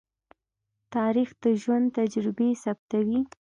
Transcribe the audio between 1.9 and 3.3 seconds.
تجربې ثبتوي.